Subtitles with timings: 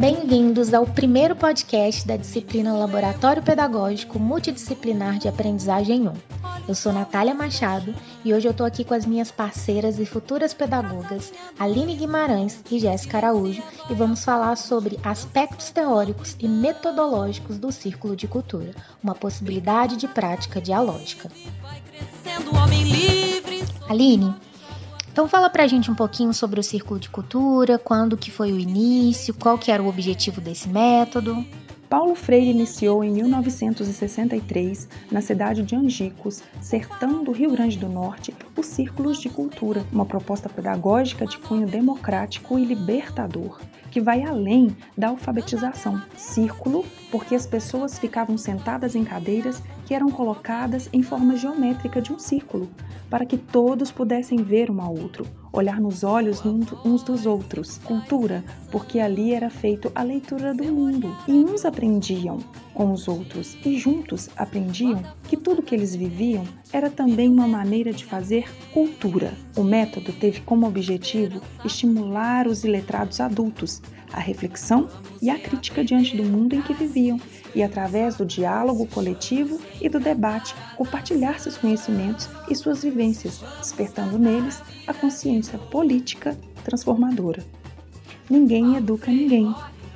[0.00, 6.12] Bem-vindos ao primeiro podcast da disciplina Laboratório Pedagógico Multidisciplinar de Aprendizagem 1.
[6.66, 10.54] Eu sou Natália Machado e hoje eu estou aqui com as minhas parceiras e futuras
[10.54, 17.70] pedagogas Aline Guimarães e Jéssica Araújo e vamos falar sobre aspectos teóricos e metodológicos do
[17.70, 18.74] Círculo de Cultura,
[19.04, 21.30] uma possibilidade de prática dialógica.
[23.86, 24.34] Aline,
[25.20, 28.58] então fala pra gente um pouquinho sobre o Círculo de Cultura, quando que foi o
[28.58, 31.44] início, qual que era o objetivo desse método.
[31.90, 38.34] Paulo Freire iniciou em 1963, na cidade de Angicos, sertão do Rio Grande do Norte,
[38.60, 43.58] os Círculos de Cultura, uma proposta pedagógica de cunho democrático e libertador,
[43.90, 46.00] que vai além da alfabetização.
[46.14, 52.12] Círculo, porque as pessoas ficavam sentadas em cadeiras que eram colocadas em forma geométrica de
[52.12, 52.68] um círculo,
[53.08, 56.42] para que todos pudessem ver um ao outro, olhar nos olhos
[56.84, 57.78] uns dos outros.
[57.78, 61.16] Cultura, porque ali era feito a leitura do mundo.
[61.26, 62.38] E uns aprendiam
[62.74, 67.92] com os outros e juntos aprendiam que tudo que eles viviam era também uma maneira
[67.92, 69.34] de fazer cultura.
[69.56, 73.82] O método teve como objetivo estimular os iletrados adultos
[74.12, 74.88] à reflexão
[75.20, 77.20] e à crítica diante do mundo em que viviam,
[77.54, 84.18] e através do diálogo coletivo e do debate, compartilhar seus conhecimentos e suas vivências, despertando
[84.18, 87.44] neles a consciência política transformadora.
[88.28, 89.54] Ninguém educa ninguém,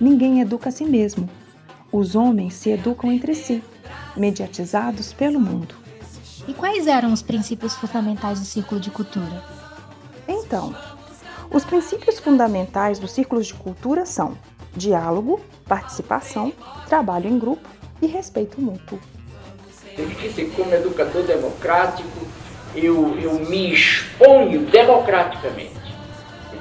[0.00, 1.28] ninguém educa a si mesmo.
[1.92, 3.62] Os homens se educam entre si,
[4.16, 5.74] mediatizados pelo mundo.
[6.48, 9.44] E quais eram os princípios fundamentais do círculo de cultura?
[10.28, 10.74] Então,
[11.50, 14.36] os princípios fundamentais dos círculos de cultura são
[14.74, 16.52] diálogo, participação,
[16.88, 17.68] trabalho em grupo
[18.00, 18.98] e respeito mútuo.
[19.96, 22.26] Eu disse como educador democrático,
[22.74, 25.86] eu, eu me exponho democraticamente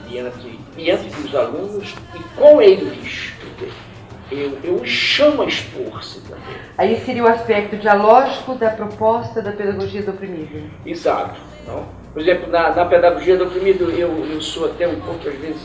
[0.07, 3.33] diante, diante dos alunos e com eles
[4.31, 6.55] eu, eu chamo a expor-se também.
[6.77, 10.69] Aí seria o aspecto dialógico da proposta da pedagogia do oprimido.
[10.85, 11.39] Exato.
[11.67, 11.85] Não?
[12.13, 15.61] Por exemplo, na, na pedagogia do oprimido, eu, eu sou até um pouco, às vezes,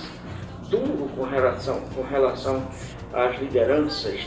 [0.68, 2.66] duro com relação, com relação
[3.12, 4.20] às lideranças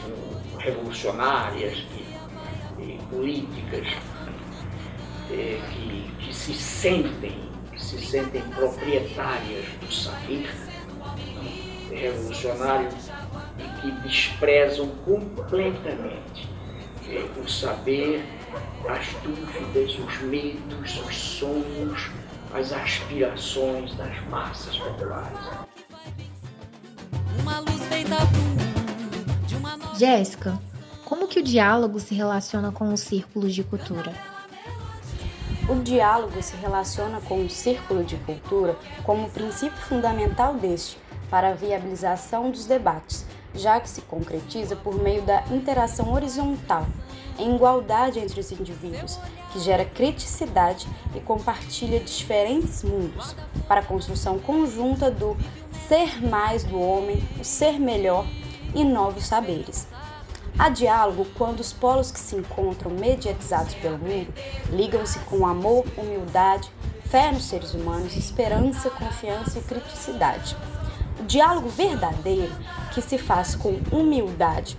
[0.58, 3.88] revolucionárias e, e políticas
[5.32, 7.38] é, que, que se sentem,
[7.72, 10.50] que se sentem proprietárias do saber
[11.94, 12.90] revolucionário
[13.58, 16.50] e que desprezam completamente
[17.08, 18.24] é, o saber,
[18.88, 22.10] as dúvidas, os medos, os sonhos,
[22.54, 25.40] as aspirações das massas populares.
[29.98, 30.60] Jéssica,
[31.06, 34.14] como que o diálogo se relaciona com os círculos de cultura?
[35.70, 40.98] O diálogo se relaciona com o círculo de cultura como princípio fundamental deste
[41.34, 46.86] para a viabilização dos debates, já que se concretiza por meio da interação horizontal,
[47.40, 49.18] em igualdade entre os indivíduos,
[49.52, 53.36] que gera criticidade e compartilha diferentes mundos,
[53.68, 55.36] para a construção conjunta do
[55.88, 58.28] ser mais do homem, o ser melhor
[58.76, 59.88] e novos saberes.
[60.60, 64.32] Há diálogo quando os polos que se encontram mediatizados pelo mundo
[64.70, 66.70] ligam-se com amor, humildade,
[67.10, 70.56] fé nos seres humanos, esperança, confiança e criticidade.
[71.20, 72.54] O diálogo verdadeiro,
[72.94, 74.78] que se faz com humildade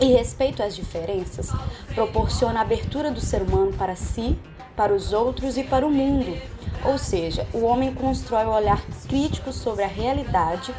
[0.00, 1.50] e respeito às diferenças,
[1.94, 4.38] proporciona a abertura do ser humano para si,
[4.76, 6.36] para os outros e para o mundo.
[6.84, 10.74] Ou seja, o homem constrói o olhar crítico sobre a realidade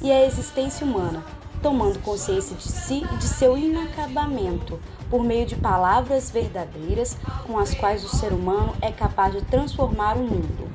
[0.00, 1.22] e a existência humana,
[1.62, 7.16] tomando consciência de si e de seu inacabamento, por meio de palavras verdadeiras
[7.46, 10.68] com as quais o ser humano é capaz de transformar o mundo.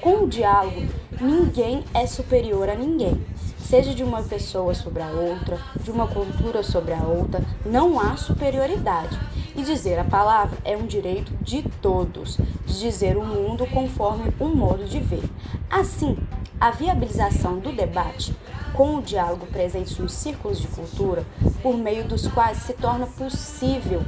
[0.00, 0.88] Com o diálogo,
[1.20, 3.20] ninguém é superior a ninguém,
[3.58, 8.16] seja de uma pessoa sobre a outra, de uma cultura sobre a outra, não há
[8.16, 9.18] superioridade.
[9.56, 14.54] E dizer a palavra é um direito de todos, de dizer o mundo conforme um
[14.54, 15.24] modo de ver.
[15.68, 16.16] Assim,
[16.60, 18.34] a viabilização do debate
[18.72, 21.24] com o diálogo presente nos círculos de cultura,
[21.62, 24.02] por meio dos quais se torna possível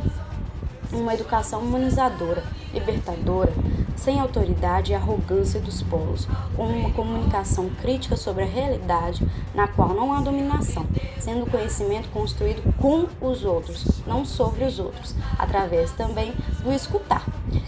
[0.93, 2.43] uma educação humanizadora,
[2.73, 3.53] libertadora,
[4.01, 6.27] sem autoridade e arrogância dos polos,
[6.57, 10.87] com uma comunicação crítica sobre a realidade na qual não há dominação,
[11.19, 16.33] sendo o conhecimento construído com os outros, não sobre os outros, através também
[16.63, 17.27] do escutar,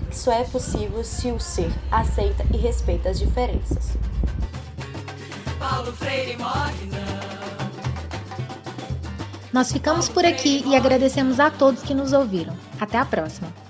[0.08, 3.98] que só é possível se o ser aceita e respeita as diferenças.
[5.58, 7.22] Paulo Freire não.
[9.52, 12.56] Nós ficamos por aqui e agradecemos a todos que nos ouviram.
[12.80, 13.61] Até a próxima!